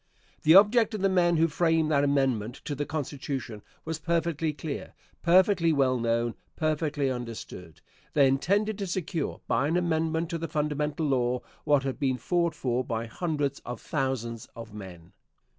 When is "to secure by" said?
8.79-9.67